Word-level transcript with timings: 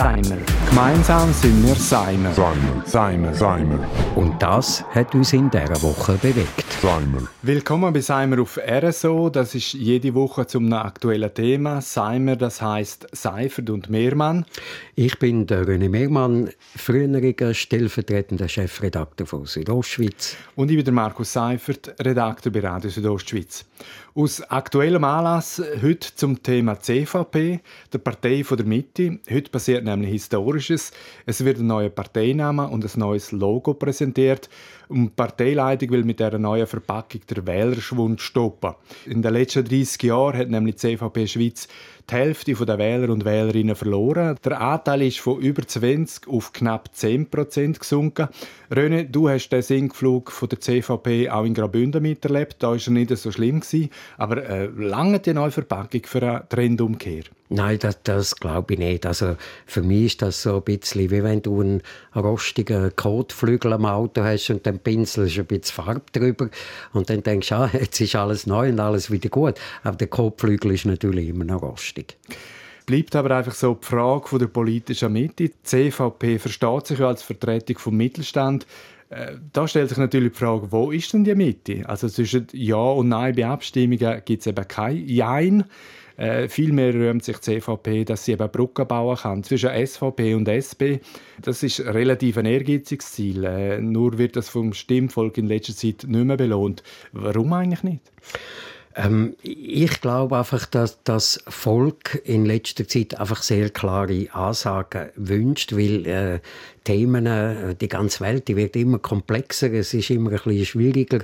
Seimer. 0.00 0.38
Gemeinsam 0.70 1.30
sind 1.30 1.62
wir 1.62 1.74
Seimer. 1.74 2.32
Seimer. 2.32 2.86
Seimer. 2.86 3.34
Seimer. 3.34 3.86
Und 4.16 4.40
das 4.40 4.82
hat 4.94 5.14
uns 5.14 5.34
in 5.34 5.50
dieser 5.50 5.82
Woche 5.82 6.14
bewegt. 6.14 6.64
Seimer. 6.80 7.28
Willkommen 7.42 7.92
bei 7.92 8.00
Seimer 8.00 8.40
auf 8.40 8.58
RSO. 8.58 9.28
Das 9.28 9.54
ist 9.54 9.74
jede 9.74 10.14
Woche 10.14 10.46
zum 10.46 10.72
aktuellen 10.72 11.34
Thema. 11.34 11.82
Seimer, 11.82 12.36
das 12.36 12.62
heißt 12.62 13.08
Seifert 13.12 13.68
und 13.68 13.90
Mehrmann. 13.90 14.46
Ich 14.94 15.18
bin 15.18 15.46
der 15.46 15.66
René 15.66 15.90
Mehrmann, 15.90 16.48
früheriger 16.74 17.52
stellvertretender 17.52 18.48
Chefredakteur 18.48 19.26
von 19.26 19.44
Südostschweiz. 19.44 20.34
Und 20.56 20.70
ich 20.70 20.76
bin 20.76 20.86
der 20.86 20.94
Markus 20.94 21.34
Seifert, 21.34 21.94
Redakteur 22.00 22.50
bei 22.50 22.60
Radio 22.60 22.88
Südostschweiz. 22.88 23.66
Aus 24.14 24.40
aktuellem 24.42 25.04
Anlass 25.04 25.62
heute 25.82 26.14
zum 26.14 26.42
Thema 26.42 26.80
CVP, 26.80 27.60
der 27.92 27.98
Partei 27.98 28.42
von 28.42 28.56
der 28.56 28.66
Mitte. 28.66 29.20
Heute 29.30 29.50
passiert 29.50 29.84
nämlich 29.90 30.10
Historisches. 30.10 30.92
Es 31.26 31.44
wird 31.44 31.58
ein 31.58 31.66
neuer 31.66 31.90
Parteiname 31.90 32.68
und 32.68 32.84
ein 32.84 32.98
neues 32.98 33.32
Logo 33.32 33.74
präsentiert. 33.74 34.48
Und 34.88 35.04
die 35.04 35.10
Parteileitung 35.10 35.90
will 35.90 36.04
mit 36.04 36.18
dieser 36.18 36.38
neuen 36.38 36.66
Verpackung 36.66 37.20
der 37.28 37.46
Wählerschwund 37.46 38.20
stoppen. 38.20 38.74
In 39.06 39.22
den 39.22 39.32
letzten 39.32 39.64
30 39.64 40.02
Jahren 40.02 40.36
hat 40.36 40.48
nämlich 40.48 40.76
die 40.76 40.96
CVP 40.96 41.26
Schweiz 41.26 41.68
die 42.10 42.14
Hälfte 42.14 42.54
der 42.54 42.78
Wähler 42.78 43.10
und 43.10 43.24
Wählerinnen 43.24 43.76
verloren. 43.76 44.36
Der 44.44 44.60
Anteil 44.60 45.02
ist 45.02 45.20
von 45.20 45.40
über 45.40 45.66
20 45.66 46.28
auf 46.28 46.52
knapp 46.52 46.94
10 46.94 47.30
Prozent 47.30 47.80
gesunken. 47.80 48.28
René, 48.70 49.04
du 49.04 49.28
hast 49.28 49.50
den 49.50 49.62
Sinkflug 49.62 50.30
von 50.30 50.48
der 50.48 50.60
CVP 50.60 51.30
auch 51.30 51.44
in 51.44 51.54
Graubünden 51.54 52.02
miterlebt. 52.02 52.56
Da 52.60 52.70
war 52.70 52.78
er 52.78 52.90
nicht 52.90 53.16
so 53.16 53.30
schlimm. 53.30 53.60
Gewesen. 53.60 53.90
Aber 54.16 54.44
äh, 54.44 54.66
lange 54.66 55.20
die 55.20 55.34
neue 55.34 55.50
Verpackung 55.50 56.02
für 56.04 56.22
eine 56.22 56.48
Trendumkehr? 56.48 57.24
Nein, 57.52 57.80
das, 57.80 57.98
das 58.04 58.36
glaube 58.36 58.74
ich 58.74 58.78
nicht. 58.78 59.04
Also 59.04 59.36
für 59.66 59.82
mich 59.82 60.06
ist 60.06 60.22
das 60.22 60.40
so 60.40 60.58
ein 60.58 60.62
bisschen, 60.62 61.10
wie 61.10 61.24
wenn 61.24 61.42
du 61.42 61.60
einen 61.60 61.82
rostigen 62.14 62.94
Kotflügel 62.94 63.72
am 63.72 63.86
Auto 63.86 64.22
hast 64.22 64.50
und 64.50 64.64
dann 64.66 64.78
pinselst 64.78 65.36
ein 65.36 65.46
bisschen 65.46 65.84
Farbe 65.84 66.02
drüber 66.12 66.48
und 66.92 67.10
dann 67.10 67.24
denkst 67.24 67.48
du, 67.48 67.56
ah, 67.56 67.70
jetzt 67.72 68.00
ist 68.00 68.14
alles 68.14 68.46
neu 68.46 68.68
und 68.68 68.78
alles 68.78 69.10
wieder 69.10 69.30
gut. 69.30 69.54
Aber 69.82 69.96
der 69.96 70.06
Kotflügel 70.06 70.70
ist 70.70 70.86
natürlich 70.86 71.28
immer 71.28 71.44
noch 71.44 71.62
rostig 71.62 71.99
bleibt 72.86 73.14
aber 73.14 73.36
einfach 73.36 73.54
so 73.54 73.74
die 73.74 73.86
Frage 73.86 74.38
der 74.38 74.48
politischen 74.48 75.12
Mitte. 75.12 75.48
Die 75.48 75.52
CVP 75.62 76.38
versteht 76.38 76.86
sich 76.88 76.98
ja 76.98 77.06
als 77.06 77.22
Vertretung 77.22 77.78
vom 77.78 77.96
Mittelstand. 77.96 78.66
Äh, 79.10 79.36
da 79.52 79.68
stellt 79.68 79.88
sich 79.88 79.98
natürlich 79.98 80.32
die 80.32 80.38
Frage, 80.38 80.72
wo 80.72 80.90
ist 80.90 81.12
denn 81.12 81.24
die 81.24 81.34
Mitte? 81.34 81.88
Also 81.88 82.08
zwischen 82.08 82.48
Ja 82.52 82.76
und 82.76 83.08
Nein 83.08 83.34
bei 83.36 83.46
Abstimmungen 83.46 84.22
gibt 84.24 84.40
es 84.40 84.46
eben 84.46 84.66
kein 84.66 85.06
Jein. 85.06 85.64
Äh, 86.16 86.48
vielmehr 86.48 86.92
rühmt 86.92 87.24
sich 87.24 87.38
die 87.38 87.60
CVP, 87.60 88.04
dass 88.04 88.24
sie 88.24 88.32
eben 88.32 88.50
Brücken 88.50 88.86
bauen 88.86 89.16
kann 89.16 89.42
zwischen 89.42 89.70
SVP 89.70 90.34
und 90.34 90.48
SP. 90.50 91.00
Das 91.40 91.62
ist 91.62 91.80
relativ 91.80 92.36
ein 92.36 92.44
ehrgeiziges 92.46 93.12
Ziel. 93.12 93.44
Äh, 93.44 93.80
nur 93.80 94.18
wird 94.18 94.36
das 94.36 94.48
vom 94.48 94.72
Stimmvolk 94.72 95.38
in 95.38 95.46
letzter 95.46 95.74
Zeit 95.74 96.04
nicht 96.06 96.24
mehr 96.24 96.36
belohnt. 96.36 96.82
Warum 97.12 97.52
eigentlich 97.52 97.84
nicht? 97.84 98.02
Ähm, 98.96 99.36
ich 99.42 100.00
glaube 100.00 100.38
einfach, 100.38 100.66
dass 100.66 100.98
das 101.04 101.42
Volk 101.46 102.20
in 102.24 102.44
letzter 102.44 102.88
Zeit 102.88 103.18
einfach 103.18 103.42
sehr 103.42 103.70
klare 103.70 104.26
Ansagen 104.32 105.10
wünscht, 105.14 105.72
weil 105.72 106.06
äh, 106.06 106.40
Themen, 106.84 107.26
äh, 107.26 107.74
die 107.76 107.88
ganze 107.88 108.20
Welt, 108.20 108.48
die 108.48 108.56
wird 108.56 108.74
immer 108.74 108.98
komplexer, 108.98 109.72
es 109.72 109.94
ist 109.94 110.10
immer 110.10 110.30
ein 110.30 110.36
bisschen 110.36 110.66
schwieriger 110.66 111.20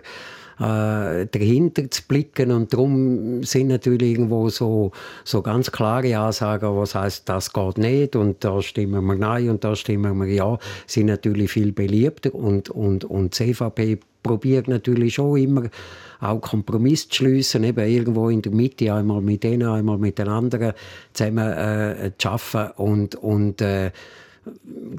äh, 0.58 1.26
dahinter 1.26 1.90
zu 1.90 2.02
blicken. 2.06 2.50
Und 2.50 2.72
darum 2.72 3.42
sind 3.42 3.68
natürlich 3.68 4.12
irgendwo 4.12 4.48
so, 4.48 4.92
so 5.24 5.42
ganz 5.42 5.70
klare 5.70 6.16
Ansagen, 6.18 6.76
was 6.76 6.94
heißt, 6.94 7.28
das 7.28 7.52
geht 7.52 7.78
nicht 7.78 8.16
und 8.16 8.42
da 8.44 8.62
stimmen 8.62 9.04
wir 9.04 9.16
nein 9.16 9.50
und 9.50 9.64
da 9.64 9.76
stimmen 9.76 10.18
wir 10.18 10.32
ja, 10.32 10.58
sind 10.86 11.06
natürlich 11.06 11.50
viel 11.50 11.72
beliebter. 11.72 12.34
Und, 12.34 12.70
und, 12.70 13.04
und 13.04 13.34
CVP 13.34 13.98
probiert 14.22 14.68
natürlich 14.68 15.14
schon 15.14 15.36
immer 15.36 15.62
auch 16.20 16.40
Kompromiss 16.40 17.08
zu 17.08 17.16
schliessen, 17.16 17.64
eben 17.64 17.86
irgendwo 17.86 18.28
in 18.30 18.42
der 18.42 18.52
Mitte, 18.52 18.92
einmal 18.92 19.20
mit 19.20 19.44
denen, 19.44 19.68
einmal 19.68 19.98
mit 19.98 20.18
den 20.18 20.28
anderen 20.28 20.72
zusammen 21.12 21.52
äh, 21.52 22.12
zu 22.18 22.30
arbeiten 22.30 22.82
und, 22.82 23.14
und 23.16 23.60
äh, 23.60 23.90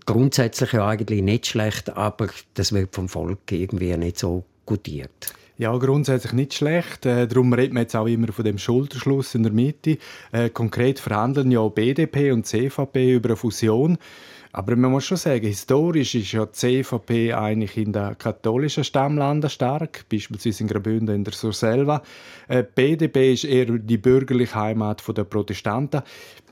grundsätzlich 0.06 0.74
ja 0.74 0.88
eigentlich 0.88 1.22
nicht 1.22 1.48
schlecht, 1.48 1.90
aber 1.96 2.28
das 2.54 2.72
wird 2.72 2.94
vom 2.94 3.10
Volk 3.10 3.52
irgendwie 3.52 3.96
nicht 3.98 4.20
so 4.20 4.44
gutiert. 4.66 5.34
Ja, 5.60 5.76
grundsätzlich 5.76 6.34
nicht 6.34 6.54
schlecht. 6.54 7.08
Äh, 7.08 7.28
darum 7.28 7.52
redet 7.52 7.74
man 7.74 7.82
jetzt 7.82 7.96
auch 7.96 8.06
immer 8.06 8.32
von 8.32 8.46
dem 8.46 8.60
Schulterschluss 8.60 9.34
in 9.34 9.42
der 9.42 9.52
Mitte. 9.52 9.98
Äh, 10.32 10.52
konkret 10.52 11.00
verhandeln 11.00 11.50
ja 11.50 11.68
BDP 11.68 12.32
und 12.32 12.46
CVP 12.46 13.16
über 13.16 13.30
eine 13.30 13.38
Fusion. 13.38 13.98
Aber 14.52 14.76
man 14.76 14.92
muss 14.92 15.06
schon 15.06 15.18
sagen, 15.18 15.48
historisch 15.48 16.14
ist 16.14 16.32
ja 16.32 16.46
die 16.46 16.52
CVP 16.52 17.34
eigentlich 17.34 17.76
in 17.76 17.92
den 17.92 18.16
katholischen 18.20 18.84
Stammlanden 18.84 19.50
stark, 19.50 20.06
beispielsweise 20.10 20.64
in 20.64 20.70
Graubünden 20.70 21.16
in 21.16 21.24
der 21.24 21.34
Surselva. 21.34 22.04
Äh, 22.48 22.64
BDP 22.64 23.34
ist 23.34 23.44
eher 23.44 23.66
die 23.66 23.98
bürgerliche 23.98 24.54
Heimat 24.54 25.04
der 25.18 25.24
Protestanten. 25.24 26.04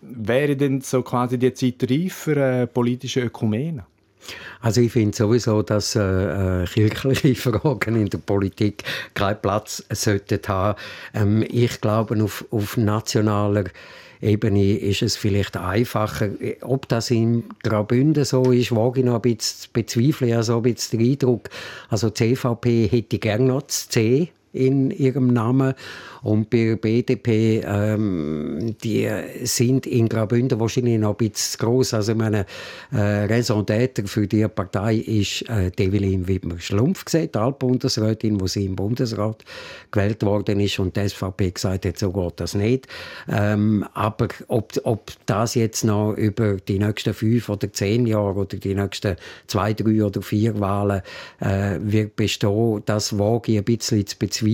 Wäre 0.02 0.56
denn 0.56 0.82
so 0.82 1.04
quasi 1.04 1.38
die 1.38 1.54
Zeit 1.54 1.88
reif 1.90 2.14
für 2.14 2.38
äh, 2.38 2.66
politische 2.68 3.22
Ökumene? 3.22 3.86
Also 4.62 4.82
ich 4.82 4.92
finde 4.92 5.16
sowieso, 5.16 5.62
dass 5.62 5.96
äh, 5.96 6.64
äh, 6.64 6.66
kirchliche 6.66 7.36
Fragen 7.52 7.96
in 7.96 8.10
der 8.10 8.18
Politik 8.18 8.84
keinen 9.14 9.42
Platz 9.42 9.84
sollten 9.90 10.40
haben. 10.48 10.80
Ähm, 11.14 11.46
ich 11.48 11.82
glaube, 11.82 12.22
auf, 12.24 12.46
auf 12.52 12.78
nationaler 12.78 13.66
Ebene 14.22 14.78
ist 14.78 15.02
es 15.02 15.18
vielleicht 15.18 15.58
einfacher. 15.58 16.30
Ob 16.62 16.88
das 16.88 17.12
in 17.12 17.44
Graubünden 17.64 18.26
so 18.26 18.52
ist, 18.52 18.76
wage 18.76 19.02
ich 19.02 19.06
noch 19.06 19.16
ein 19.16 19.22
bisschen 19.22 19.70
bezweifeln. 19.74 20.30
Ich 20.30 20.36
habe 20.36 20.44
so 20.44 20.58
ein 20.58 20.64
bisschen 20.64 21.00
den 21.00 21.12
Eindruck, 21.12 21.50
also 21.90 22.10
CVP 22.10 22.88
hätte 22.88 23.20
gerne 23.20 23.46
noch 23.46 23.64
das 23.64 23.90
C 23.90 24.32
in 24.56 24.92
ihrem 24.92 25.28
Namen. 25.28 25.74
Und 26.24 26.50
bei 26.50 26.76
BDP, 26.76 27.62
ähm, 27.64 28.76
die 28.84 29.08
sind 29.44 29.86
in 29.86 30.10
Graubünden 30.10 30.60
wahrscheinlich 30.60 30.98
noch 30.98 31.20
ein 31.20 31.30
bisschen 31.30 31.60
gross. 31.60 31.94
Also, 31.94 32.16
meine, 32.16 32.48
äh, 32.92 33.26
Raison 33.26 33.64
d'être 33.64 34.08
für 34.08 34.26
die 34.26 34.48
Partei 34.48 34.96
ist 34.96 35.48
äh, 35.50 35.70
Develin 35.70 36.28
Wittmer-Schlumpf 36.28 37.06
gesehen, 37.06 37.30
die 37.32 37.38
Altbundesrätin, 37.38 38.42
wo 38.42 38.48
sie 38.48 38.66
im 38.66 38.76
Bundesrat 38.76 39.44
gewählt 39.92 40.24
worden 40.24 40.60
ist. 40.62 40.80
Und 40.80 40.96
die 40.96 41.08
SVP 41.08 41.52
gesagt 41.52 41.86
hat, 41.86 42.00
so 42.00 42.12
geht 42.12 42.34
das 42.38 42.56
nicht. 42.56 42.88
Ähm, 43.30 43.86
aber 43.94 44.30
ob, 44.48 44.74
ob 44.84 45.12
das 45.28 45.54
jetzt 45.54 45.84
noch 45.84 46.14
über 46.14 46.56
die 46.56 46.80
nächsten 46.80 47.14
fünf 47.14 47.50
oder 47.50 47.72
zehn 47.72 48.08
Jahre 48.08 48.40
oder 48.40 48.58
die 48.58 48.74
nächsten 48.74 49.16
zwei, 49.46 49.74
drei 49.74 50.04
oder 50.04 50.24
vier 50.24 50.60
Wahlen 50.60 51.04
äh, 51.40 51.78
wird 51.80 52.16
bestehen, 52.16 52.82
das 52.88 53.20
wage 53.20 53.52
ich 53.52 53.58
ein 53.60 53.64
bisschen 53.64 54.08
zu 54.08 54.18
bezweifeln. 54.18 54.45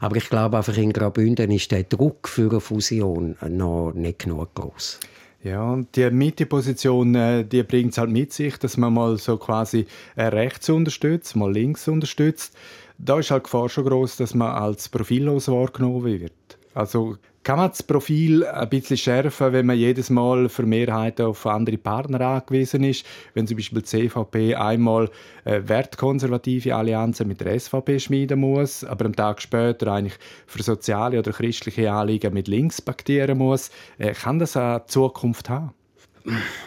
Aber 0.00 0.16
ich 0.16 0.28
glaube 0.28 0.56
einfach, 0.56 0.76
in 0.76 0.92
Graubünden 0.92 1.50
ist 1.50 1.70
der 1.70 1.84
Druck 1.84 2.28
für 2.28 2.50
eine 2.50 2.60
Fusion 2.60 3.36
noch 3.48 3.92
nicht 3.94 4.20
genug 4.20 4.54
groß. 4.54 5.00
Ja, 5.44 5.62
und 5.72 5.94
die 5.94 6.10
Mitteposition, 6.10 7.14
äh, 7.14 7.44
die 7.44 7.62
bringt 7.64 7.92
es 7.92 7.98
halt 7.98 8.08
mit 8.08 8.32
sich, 8.32 8.56
dass 8.56 8.78
man 8.78 8.94
mal 8.94 9.18
so 9.18 9.36
quasi 9.36 9.86
äh, 10.16 10.24
rechts 10.24 10.70
unterstützt, 10.70 11.36
mal 11.36 11.52
links 11.52 11.86
unterstützt. 11.86 12.56
Da 12.96 13.18
ist 13.18 13.30
halt 13.30 13.42
die 13.42 13.44
Gefahr 13.44 13.68
schon 13.68 13.84
groß, 13.84 14.16
dass 14.16 14.34
man 14.34 14.52
als 14.52 14.88
profillos 14.88 15.48
wahrgenommen 15.48 16.04
wird. 16.04 16.32
Also 16.72 17.18
kann 17.44 17.58
man 17.58 17.68
das 17.68 17.82
Profil 17.82 18.44
ein 18.44 18.68
bisschen 18.70 18.96
schärfen, 18.96 19.52
wenn 19.52 19.66
man 19.66 19.76
jedes 19.76 20.08
Mal 20.08 20.48
für 20.48 20.64
Mehrheiten 20.64 21.26
auf 21.26 21.46
andere 21.46 21.76
Partner 21.76 22.20
angewiesen 22.22 22.82
ist? 22.82 23.04
Wenn 23.34 23.46
zum 23.46 23.58
Beispiel 23.58 23.82
die 23.82 23.84
CVP 23.84 24.54
einmal 24.54 25.10
äh, 25.44 25.60
wertkonservative 25.62 26.74
Allianzen 26.74 27.28
mit 27.28 27.42
der 27.42 27.60
SVP 27.60 28.00
schmieden 28.00 28.40
muss, 28.40 28.82
aber 28.82 29.04
am 29.04 29.14
Tag 29.14 29.42
später 29.42 29.92
eigentlich 29.92 30.18
für 30.46 30.62
soziale 30.62 31.18
oder 31.18 31.32
christliche 31.32 31.92
Anliegen 31.92 32.32
mit 32.32 32.48
links 32.48 32.80
paktieren 32.80 33.36
muss, 33.36 33.70
äh, 33.98 34.14
kann 34.14 34.38
das 34.38 34.56
eine 34.56 34.86
Zukunft 34.86 35.50
haben? 35.50 35.74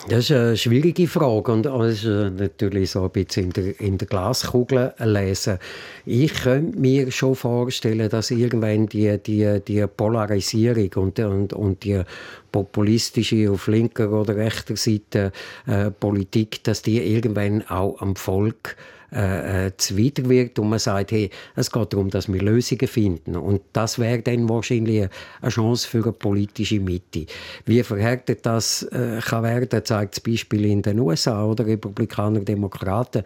Das 0.08 0.26
ist 0.26 0.32
eine 0.32 0.56
schwierige 0.56 1.08
Frage 1.08 1.52
und 1.52 1.64
das 1.64 1.94
ist 1.94 2.06
äh, 2.06 2.30
natürlich 2.30 2.92
so 2.92 3.06
ein 3.06 3.10
bisschen 3.10 3.46
in 3.46 3.54
der, 3.54 3.80
in 3.80 3.98
der 3.98 4.08
Glaskugel 4.08 4.94
lesen. 5.00 5.58
Ich 6.06 6.32
könnte 6.32 6.78
mir 6.78 7.12
schon 7.12 7.34
vorstellen, 7.34 8.08
dass 8.08 8.30
irgendwann 8.30 8.86
die, 8.86 9.18
die, 9.18 9.60
die 9.68 9.88
Polarisierung 9.88 10.92
und, 10.96 11.20
und, 11.20 11.54
und 11.54 11.84
die 11.84 12.04
populistische 12.52 13.50
auf 13.50 13.68
linker 13.68 14.12
oder 14.12 14.36
rechter 14.36 14.76
Seite 14.76 15.32
äh, 15.66 15.90
Politik, 15.90 16.64
dass 16.64 16.84
die 16.84 17.00
irgendwann 17.00 17.68
auch 17.68 18.00
am 18.00 18.16
Volk 18.16 18.76
äh, 19.12 19.68
äh 19.68 19.72
zuwider 19.78 20.28
wird 20.30 20.60
und 20.60 20.70
man 20.70 20.80
sagt, 20.80 21.12
hey, 21.12 21.30
es 21.56 21.72
geht 21.72 21.94
darum, 21.94 22.10
dass 22.10 22.32
wir 22.32 22.42
Lösungen 22.42 22.88
finden. 22.88 23.36
Und 23.36 23.62
das 23.74 24.00
wäre 24.00 24.22
dann 24.22 24.50
wahrscheinlich 24.50 25.08
eine 25.42 25.52
Chance 25.52 25.88
für 25.88 26.04
eine 26.04 26.12
politische 26.12 26.80
Mitte. 26.80 27.26
Wie 27.66 27.84
verhärtet 27.84 28.46
das 28.46 28.84
äh, 28.84 29.20
kann 29.24 29.44
werden, 29.44 29.86
zeigt 29.86 30.16
das 30.16 30.20
Beispiel 30.20 30.66
in 30.66 30.82
den 30.82 31.00
USA 31.00 31.46
oder 31.46 31.66
Republikaner, 31.66 32.40
Demokraten. 32.42 33.24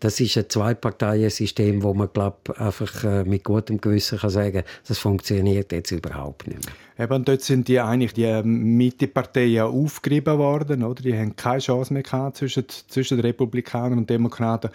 Das 0.00 0.20
ist 0.20 0.36
ein 0.36 0.48
Zwei-Parteien-System, 0.48 1.82
wo 1.82 1.94
man 1.94 2.08
glaub, 2.12 2.50
einfach 2.58 3.04
äh, 3.04 3.24
mit 3.24 3.44
gutem 3.44 3.80
Gewissen 3.80 4.18
kann 4.18 4.30
sagen, 4.30 4.62
das 4.86 4.98
funktioniert 4.98 5.72
jetzt 5.72 5.90
überhaupt 5.90 6.46
nicht 6.46 6.64
mehr. 6.64 6.74
Eben, 6.96 7.24
dort 7.24 7.42
sind 7.42 7.66
die 7.66 7.80
eigentlich 7.80 8.12
die 8.12 8.42
Mitteparteien 8.44 9.64
aufgerieben 9.64 10.38
worden, 10.38 10.84
oder? 10.84 11.02
Die 11.02 11.16
haben 11.16 11.34
keine 11.34 11.58
Chance 11.58 11.92
mehr 11.92 12.04
gehabt 12.04 12.36
zwischen, 12.36 12.66
zwischen 12.68 13.18
Republikanern 13.18 13.98
und 13.98 14.10
Demokraten. 14.10 14.70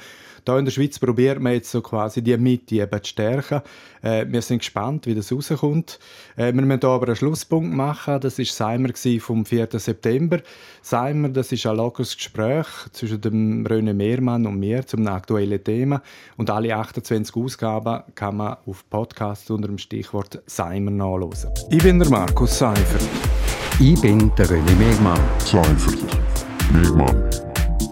Da 0.50 0.58
in 0.58 0.66
der 0.66 0.72
Schweiz 0.72 0.98
probiert 0.98 1.40
man 1.40 1.54
jetzt 1.54 1.70
so 1.70 1.80
quasi 1.80 2.24
die 2.24 2.36
Mitte 2.36 2.78
eben 2.78 3.04
zu 3.04 3.10
stärken. 3.12 3.62
Äh, 4.02 4.26
wir 4.28 4.42
sind 4.42 4.58
gespannt, 4.58 5.06
wie 5.06 5.14
das 5.14 5.32
rauskommt. 5.32 6.00
Äh, 6.36 6.46
wir 6.56 6.64
müssen 6.64 6.80
hier 6.80 6.90
aber 6.90 7.06
einen 7.06 7.16
Schlusspunkt 7.16 7.72
machen. 7.72 8.20
Das 8.20 8.40
war 8.40 8.46
Seimer 8.46 8.90
vom 9.20 9.46
4. 9.46 9.68
September. 9.74 10.40
Seimer, 10.82 11.30
das 11.30 11.52
ist 11.52 11.68
ein 11.68 11.76
lockeres 11.76 12.18
Gespräch 12.18 12.66
zwischen 12.94 13.22
dem 13.22 13.64
René 13.68 13.94
Mehrmann 13.94 14.48
und 14.48 14.58
mir 14.60 14.88
zum 14.88 15.06
aktuellen 15.06 15.64
Thema. 15.64 16.02
Und 16.36 16.50
alle 16.50 16.76
28 16.76 17.36
Ausgaben 17.36 18.02
kann 18.16 18.38
man 18.38 18.58
auf 18.66 18.90
Podcast 18.90 19.52
unter 19.52 19.68
dem 19.68 19.78
Stichwort 19.78 20.42
Seimer 20.48 20.90
nachlesen. 20.90 21.52
Ich 21.70 21.84
bin 21.84 22.00
der 22.00 22.10
Markus 22.10 22.58
Seifert. 22.58 23.08
Ich 23.80 24.02
bin 24.02 24.32
der 24.36 24.48
René 24.48 24.76
Mehrmann. 24.80 25.22
Seifert. 25.46 26.18
Mehrmann. 26.74 27.39